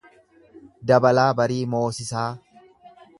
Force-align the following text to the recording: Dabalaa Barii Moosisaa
Dabalaa 0.91 1.27
Barii 1.41 1.61
Moosisaa 1.75 2.27